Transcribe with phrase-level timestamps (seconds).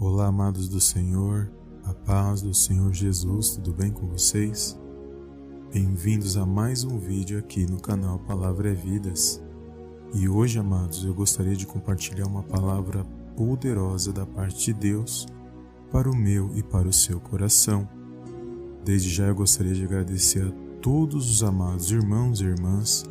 [0.00, 1.50] Olá, amados do Senhor,
[1.82, 4.78] a paz do Senhor Jesus, tudo bem com vocês?
[5.74, 9.42] Bem-vindos a mais um vídeo aqui no canal Palavra é Vidas.
[10.14, 13.04] E hoje, amados, eu gostaria de compartilhar uma palavra
[13.36, 15.26] poderosa da parte de Deus
[15.90, 17.88] para o meu e para o seu coração.
[18.84, 23.04] Desde já eu gostaria de agradecer a todos os amados irmãos e irmãs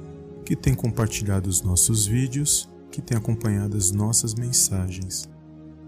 [0.45, 5.27] que têm compartilhado os nossos vídeos, que têm acompanhado as nossas mensagens.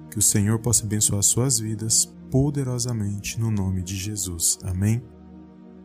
[0.09, 4.57] Que o Senhor possa abençoar suas vidas poderosamente no nome de Jesus.
[4.63, 5.03] Amém.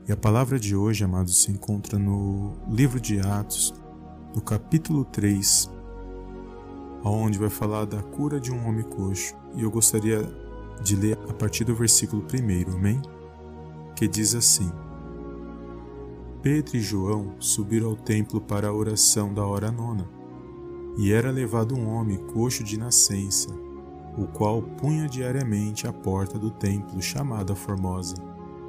[0.09, 3.75] E a palavra de hoje, amados, se encontra no livro de Atos,
[4.35, 5.71] no capítulo 3,
[7.05, 9.35] onde vai falar da cura de um homem coxo.
[9.55, 10.23] E eu gostaria
[10.83, 13.01] de ler a partir do versículo 1, amém?
[13.95, 14.71] Que diz assim:
[16.43, 20.09] Pedro e João subiram ao templo para a oração da hora nona,
[20.97, 23.64] e era levado um homem coxo de nascença
[24.17, 28.15] o qual punha diariamente à porta do templo chamada Formosa,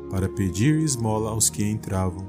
[0.09, 2.25] para pedir esmola aos que entravam.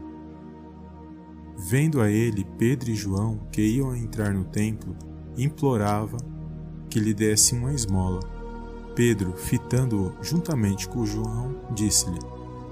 [1.56, 4.94] Vendo a ele Pedro e João que iam entrar no templo,
[5.38, 6.18] implorava
[6.90, 8.20] que lhe desse uma esmola.
[8.94, 12.18] Pedro, fitando-o juntamente com João, disse-lhe: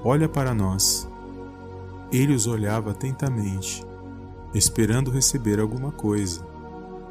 [0.03, 1.09] Olha para nós.
[2.13, 3.85] Ele os olhava atentamente,
[4.55, 6.45] esperando receber alguma coisa.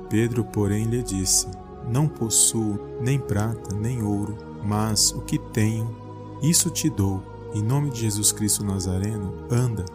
[0.10, 1.48] Pedro, porém, lhe disse:
[1.90, 5.96] não possuo nem prata nem ouro, mas o que tenho,
[6.42, 7.22] isso te dou.
[7.54, 9.86] Em nome de Jesus Cristo Nazareno, anda.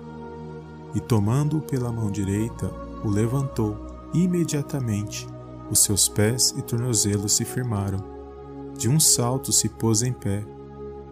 [0.94, 2.70] E tomando-o pela mão direita,
[3.04, 3.76] o levantou,
[4.14, 5.26] e imediatamente
[5.70, 7.98] os seus pés e tornozelos se firmaram.
[8.76, 10.44] De um salto se pôs em pé,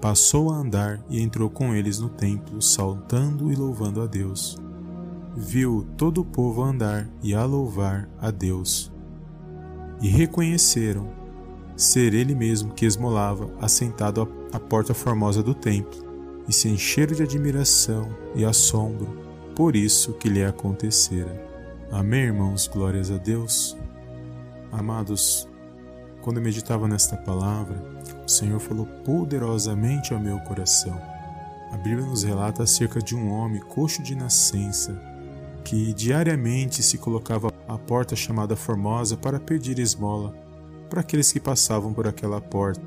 [0.00, 4.56] passou a andar e entrou com eles no templo, saltando e louvando a Deus.
[5.36, 8.90] Viu todo o povo andar e a louvar a Deus
[10.00, 11.08] e reconheceram
[11.76, 16.04] ser ele mesmo que esmolava, assentado à porta formosa do templo,
[16.48, 21.44] e se encheram de admiração e assombro por isso que lhe acontecera.
[21.90, 23.76] Amém, irmãos, glórias a Deus.
[24.70, 25.48] Amados,
[26.22, 27.82] quando meditava nesta palavra,
[28.26, 31.00] o Senhor falou poderosamente ao meu coração.
[31.72, 35.15] A Bíblia nos relata acerca de um homem coxo de nascença
[35.66, 40.32] que diariamente se colocava à porta chamada Formosa para pedir esmola
[40.88, 42.80] para aqueles que passavam por aquela porta.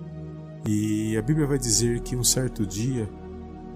[0.66, 3.10] E a Bíblia vai dizer que um certo dia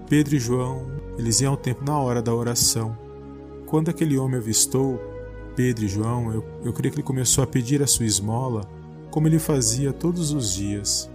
[0.08, 2.96] Pedro e João eles iam ao templo na hora da oração.
[3.66, 4.98] Quando aquele homem avistou
[5.54, 8.62] Pedro e João, eu, eu creio que ele começou a pedir a sua esmola
[9.10, 11.10] como ele fazia todos os dias.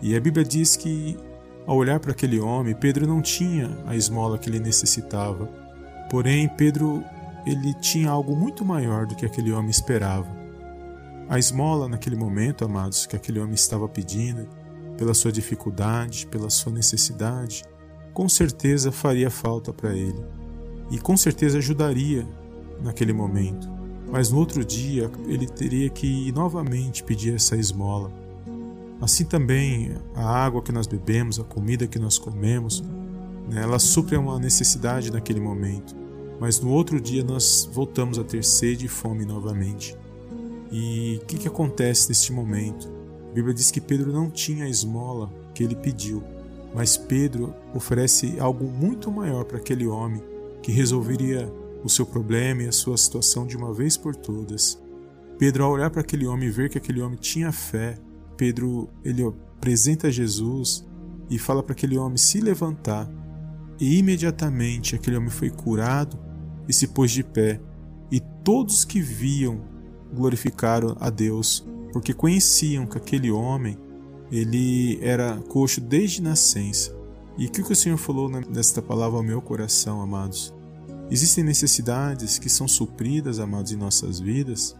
[0.00, 1.18] E a Bíblia diz que,
[1.66, 5.59] ao olhar para aquele homem, Pedro não tinha a esmola que ele necessitava.
[6.10, 7.04] Porém, Pedro
[7.46, 10.28] ele tinha algo muito maior do que aquele homem esperava.
[11.28, 14.48] A esmola naquele momento, amados, que aquele homem estava pedindo,
[14.98, 17.62] pela sua dificuldade, pela sua necessidade,
[18.12, 20.20] com certeza faria falta para ele
[20.90, 22.26] e com certeza ajudaria
[22.82, 23.70] naquele momento.
[24.10, 28.12] Mas no outro dia ele teria que novamente pedir essa esmola.
[29.00, 32.82] Assim também a água que nós bebemos, a comida que nós comemos,
[33.48, 35.99] né, ela supre uma necessidade naquele momento
[36.40, 39.94] mas no outro dia nós voltamos a ter sede e fome novamente.
[40.72, 42.88] E o que, que acontece neste momento?
[43.30, 46.24] A Bíblia diz que Pedro não tinha a esmola que ele pediu,
[46.74, 50.22] mas Pedro oferece algo muito maior para aquele homem
[50.62, 51.52] que resolveria
[51.84, 54.80] o seu problema e a sua situação de uma vez por todas.
[55.38, 57.98] Pedro, ao olhar para aquele homem e ver que aquele homem tinha fé,
[58.36, 60.86] Pedro ele apresenta Jesus
[61.28, 63.10] e fala para aquele homem se levantar.
[63.78, 66.29] E imediatamente aquele homem foi curado
[66.70, 67.60] e se pôs de pé,
[68.12, 69.60] e todos que viam
[70.14, 73.76] glorificaram a Deus, porque conheciam que aquele homem
[74.30, 76.96] ele era coxo desde nascença.
[77.36, 80.54] E o que o Senhor falou nesta palavra ao meu coração, amados?
[81.10, 84.76] Existem necessidades que são supridas, amados, em nossas vidas,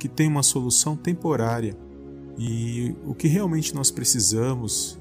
[0.00, 1.76] que têm uma solução temporária.
[2.36, 4.98] E o que realmente nós precisamos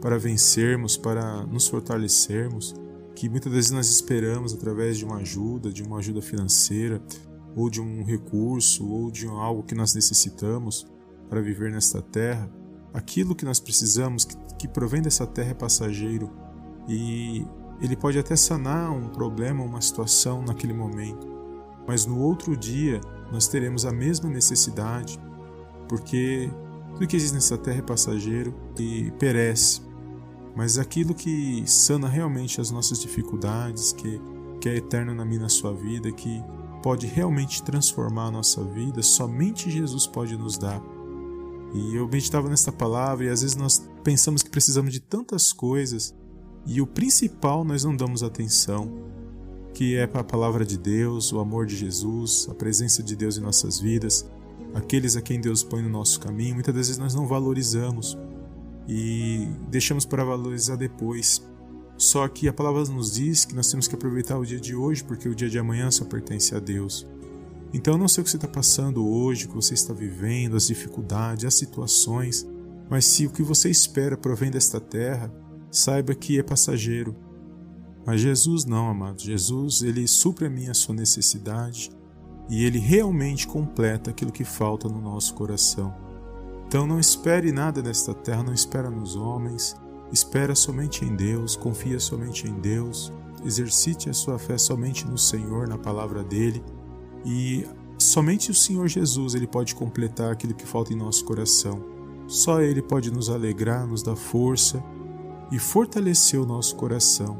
[0.00, 2.72] para vencermos, para nos fortalecermos,
[3.14, 7.02] que muitas vezes nós esperamos através de uma ajuda, de uma ajuda financeira,
[7.54, 10.86] ou de um recurso, ou de algo que nós necessitamos
[11.28, 12.50] para viver nesta terra,
[12.92, 16.30] aquilo que nós precisamos, que, que provém dessa terra é passageiro
[16.88, 17.46] e
[17.80, 21.26] ele pode até sanar um problema, uma situação naquele momento,
[21.86, 23.00] mas no outro dia
[23.30, 25.18] nós teremos a mesma necessidade,
[25.88, 26.50] porque
[26.94, 29.80] tudo que existe nessa terra é passageiro e perece
[30.54, 34.20] mas aquilo que sana realmente as nossas dificuldades, que,
[34.60, 36.42] que é eterno na minha na sua vida, que
[36.82, 40.82] pode realmente transformar a nossa vida, somente Jesus pode nos dar.
[41.72, 46.14] E eu meditava nessa palavra e às vezes nós pensamos que precisamos de tantas coisas
[46.66, 48.92] e o principal nós não damos atenção,
[49.72, 53.40] que é a palavra de Deus, o amor de Jesus, a presença de Deus em
[53.40, 54.28] nossas vidas,
[54.74, 56.54] aqueles a quem Deus põe no nosso caminho.
[56.54, 58.18] Muitas vezes nós não valorizamos
[58.88, 61.42] e deixamos para valorizar depois.
[61.96, 65.04] Só que a palavra nos diz que nós temos que aproveitar o dia de hoje,
[65.04, 67.06] porque o dia de amanhã só pertence a Deus.
[67.72, 70.56] Então eu não sei o que você está passando hoje, o que você está vivendo,
[70.56, 72.46] as dificuldades, as situações,
[72.90, 75.32] mas se o que você espera provém desta terra,
[75.70, 77.16] saiba que é passageiro.
[78.04, 79.22] Mas Jesus não, amado.
[79.22, 81.90] Jesus, ele supre a minha sua necessidade
[82.50, 86.11] e ele realmente completa aquilo que falta no nosso coração.
[86.72, 89.76] Então não espere nada nesta terra, não espera nos homens,
[90.10, 93.12] espera somente em Deus, confia somente em Deus,
[93.44, 96.64] exercite a sua fé somente no Senhor, na palavra dele
[97.26, 101.84] e somente o Senhor Jesus ele pode completar aquilo que falta em nosso coração.
[102.26, 104.82] Só ele pode nos alegrar, nos dar força
[105.50, 107.36] e fortalecer o nosso coração.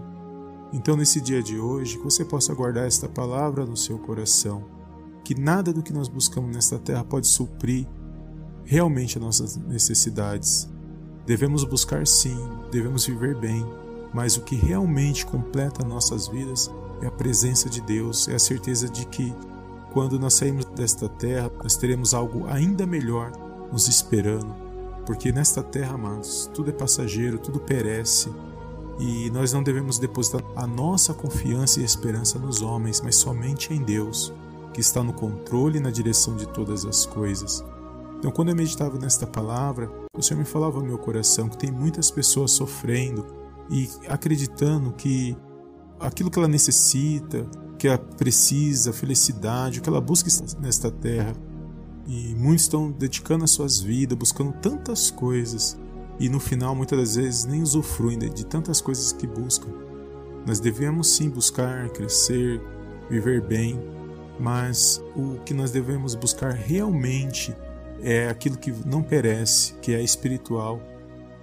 [0.74, 4.66] Então, nesse dia de hoje, que você possa guardar esta palavra no seu coração,
[5.24, 7.88] que nada do que nós buscamos nesta terra pode suprir
[8.64, 10.68] realmente as nossas necessidades.
[11.26, 12.36] Devemos buscar sim,
[12.70, 13.64] devemos viver bem,
[14.12, 16.70] mas o que realmente completa nossas vidas
[17.00, 19.34] é a presença de Deus, é a certeza de que
[19.92, 23.30] quando nós sairmos desta terra, nós teremos algo ainda melhor
[23.70, 24.54] nos esperando.
[25.04, 28.30] Porque nesta terra, amados, tudo é passageiro, tudo perece.
[28.98, 33.82] E nós não devemos depositar a nossa confiança e esperança nos homens, mas somente em
[33.82, 34.32] Deus,
[34.72, 37.64] que está no controle e na direção de todas as coisas.
[38.22, 41.72] Então, quando eu meditava nesta palavra, o Senhor me falava no meu coração que tem
[41.72, 43.26] muitas pessoas sofrendo
[43.68, 45.36] e acreditando que
[45.98, 47.44] aquilo que ela necessita,
[47.76, 50.30] que ela precisa, felicidade, o que ela busca
[50.60, 51.32] nesta terra.
[52.06, 55.76] E muitos estão dedicando as suas vidas, buscando tantas coisas,
[56.20, 59.72] e no final muitas das vezes nem usufruem de tantas coisas que buscam.
[60.46, 62.62] Nós devemos sim buscar crescer,
[63.10, 63.80] viver bem,
[64.38, 67.52] mas o que nós devemos buscar realmente
[68.02, 70.80] é aquilo que não perece, que é espiritual,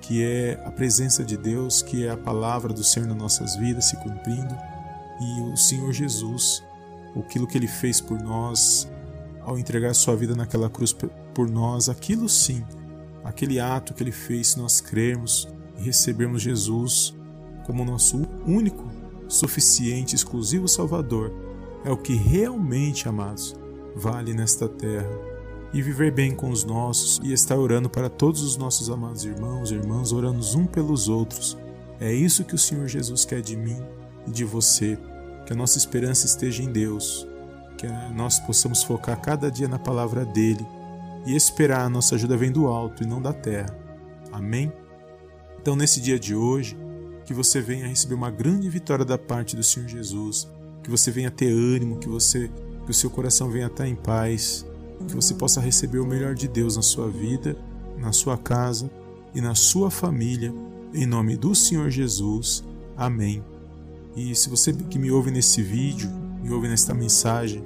[0.02, 3.86] que é a presença de Deus, que é a palavra do Senhor nas nossas vidas
[3.86, 4.56] se cumprindo
[5.20, 6.64] e o Senhor Jesus,
[7.18, 8.88] aquilo que ele fez por nós
[9.42, 10.96] ao entregar sua vida naquela cruz
[11.34, 12.64] por nós, aquilo sim,
[13.24, 15.48] aquele ato que ele fez, se nós crermos
[15.78, 17.16] e recebermos Jesus
[17.66, 18.90] como nosso único,
[19.28, 21.32] suficiente, exclusivo Salvador,
[21.84, 23.56] é o que realmente, amados,
[23.96, 25.29] vale nesta terra.
[25.74, 29.72] E viver bem com os nossos e estar orando para todos os nossos amados irmãos
[29.72, 31.58] e irmãs, orando uns pelos outros.
[32.00, 33.78] É isso que o Senhor Jesus quer de mim
[34.28, 34.98] e de você
[35.46, 37.28] que a nossa esperança esteja em Deus,
[37.78, 40.66] que nós possamos focar cada dia na palavra dele
[41.26, 43.76] e esperar a nossa ajuda vem do alto e não da terra.
[44.32, 44.72] Amém?
[45.60, 46.78] Então, nesse dia de hoje,
[47.26, 50.48] que você venha receber uma grande vitória da parte do Senhor Jesus,
[50.84, 52.50] que você venha ter ânimo, que você
[52.86, 54.66] que o seu coração venha estar em paz,
[55.06, 57.58] que você possa receber o melhor de Deus na sua vida,
[57.98, 58.90] na sua casa
[59.34, 60.54] e na sua família,
[60.94, 62.64] em nome do Senhor Jesus.
[62.98, 63.44] Amém.
[64.16, 66.10] E se você que me ouve nesse vídeo,
[66.42, 67.64] me ouve nesta mensagem,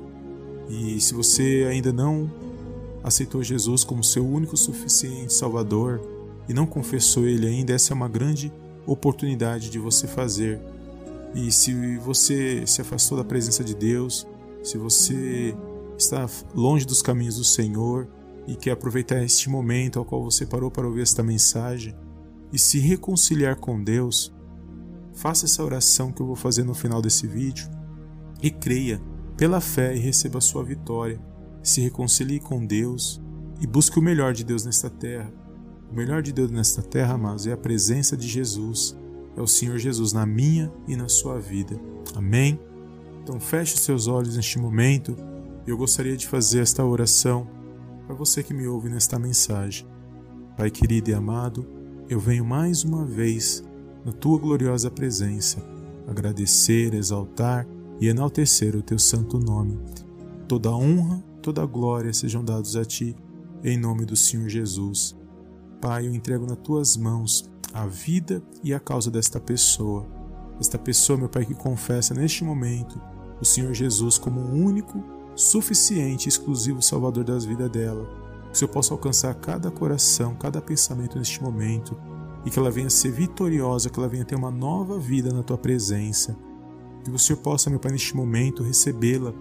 [0.69, 2.31] e se você ainda não
[3.03, 6.01] aceitou Jesus como seu único suficiente Salvador
[6.47, 8.51] e não confessou Ele ainda, essa é uma grande
[8.85, 10.59] oportunidade de você fazer.
[11.35, 14.28] E se você se afastou da presença de Deus,
[14.63, 15.56] se você
[15.97, 18.07] está longe dos caminhos do Senhor
[18.47, 21.95] e quer aproveitar este momento ao qual você parou para ouvir esta mensagem
[22.52, 24.33] e se reconciliar com Deus,
[25.14, 27.69] Faça essa oração que eu vou fazer no final desse vídeo
[28.42, 29.02] e creia
[29.38, 31.19] pela fé e receba a sua vitória.
[31.62, 33.21] Se reconcilie com Deus
[33.62, 35.31] e busque o melhor de Deus nesta terra.
[35.92, 38.97] O melhor de Deus nesta terra, amados, é a presença de Jesus,
[39.38, 41.80] é o Senhor Jesus na minha e na sua vida.
[42.16, 42.59] Amém?
[43.21, 45.16] Então feche seus olhos neste momento
[45.72, 47.48] eu gostaria de fazer esta oração
[48.06, 49.88] para você que me ouve nesta mensagem.
[50.58, 51.66] Pai querido e amado,
[52.10, 53.64] eu venho mais uma vez
[54.06, 55.64] na tua gloriosa presença,
[56.08, 57.66] agradecer, exaltar
[58.00, 59.80] e enaltecer o teu santo nome.
[60.48, 63.16] Toda honra, toda glória sejam dados a ti,
[63.64, 65.16] em nome do Senhor Jesus.
[65.80, 70.06] Pai, eu entrego nas tuas mãos a vida e a causa desta pessoa.
[70.60, 73.02] Esta pessoa, meu Pai, que confessa neste momento
[73.42, 75.04] o Senhor Jesus como o único,
[75.35, 78.06] suficiente exclusivo Salvador das vidas dela.
[78.47, 81.97] Que o Senhor possa alcançar cada coração, cada pensamento neste momento
[82.45, 85.57] e que ela venha ser vitoriosa, que ela venha ter uma nova vida na tua
[85.57, 86.37] presença.
[87.04, 89.33] Que o Senhor possa, meu Pai, neste momento recebê-la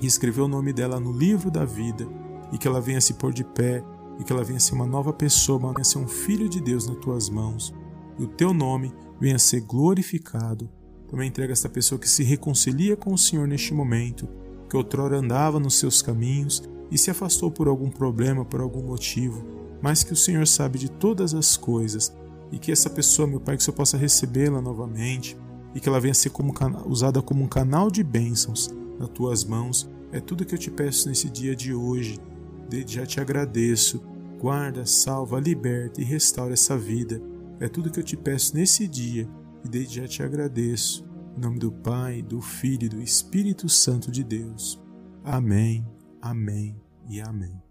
[0.00, 2.06] e escrever o nome dela no livro da vida
[2.52, 3.82] e que ela venha se pôr de pé
[4.18, 6.98] e que ela venha ser uma nova pessoa, venha ser um filho de Deus nas
[6.98, 7.74] tuas mãos
[8.18, 10.68] e o teu nome venha ser glorificado.
[11.08, 14.28] Também entrega esta pessoa que se reconcilia com o Senhor neste momento,
[14.68, 19.44] que outrora andava nos seus caminhos e se afastou por algum problema, por algum motivo,
[19.82, 22.14] mas que o Senhor sabe de todas as coisas
[22.50, 25.36] e que essa pessoa, meu Pai, que o Senhor possa recebê-la novamente
[25.74, 26.54] e que ela venha ser como,
[26.86, 29.90] usada como um canal de bênçãos nas tuas mãos.
[30.12, 32.20] É tudo que eu te peço nesse dia de hoje.
[32.68, 34.00] Desde já te agradeço.
[34.40, 37.20] Guarda, salva, liberta e restaura essa vida.
[37.58, 39.28] É tudo que eu te peço nesse dia
[39.64, 41.04] e desde já te agradeço.
[41.36, 44.80] Em nome do Pai, do Filho e do Espírito Santo de Deus.
[45.24, 45.84] Amém,
[46.22, 47.63] amém e amém.